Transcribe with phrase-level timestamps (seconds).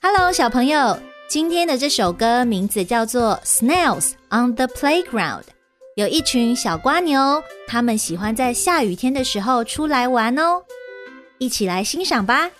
[0.00, 5.42] Hello，小朋友，今天的这首歌名字叫做《Snails on the Playground》。
[5.94, 10.62] 有一群小瓜牛，它们喜欢在下雨天的时候出来玩哦。
[11.38, 12.50] 一起来欣赏吧。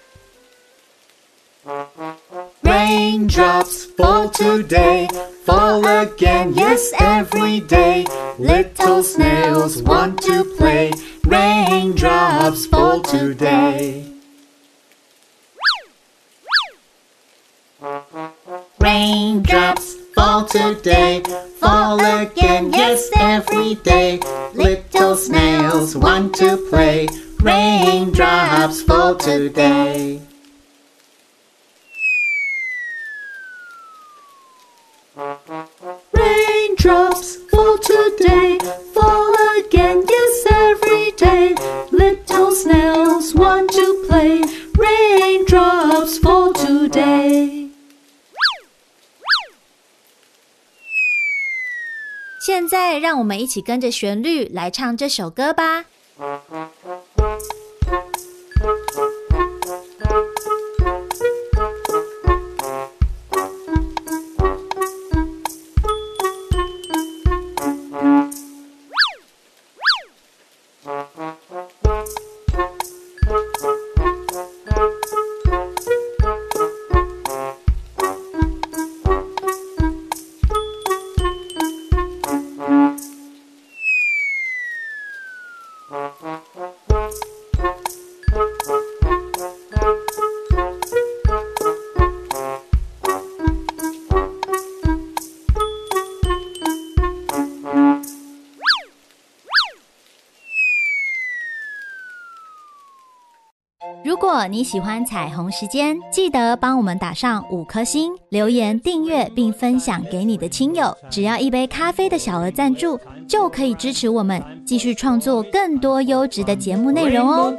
[2.62, 5.09] Raindrops fall today,
[5.46, 8.04] fall again, yes, every day.
[8.39, 10.93] Little snails want to play.
[11.23, 14.02] Raindrops fall today.
[19.37, 21.21] Raindrops fall today,
[21.59, 24.19] fall again, yes, every day.
[24.55, 27.07] Little snails want to play.
[27.39, 30.21] Raindrops fall today.
[36.14, 38.58] Raindrops fall today,
[38.92, 41.53] fall again, yes, every day.
[41.92, 44.42] Little snails want to play.
[44.75, 47.56] Raindrops fall today.
[52.48, 55.84] 现在，让我们一起跟着旋律来唱这首歌吧。
[85.90, 86.77] Mm-hmm.
[104.08, 110.95] 如果你喜欢彩虹时间，记得帮我们打上五颗星，留言订阅并分享给你的亲友。
[111.09, 112.97] 只要一杯咖啡的小额赞助，
[113.28, 117.53] 就可以支持我们继续创作更多优质的节目内容哦。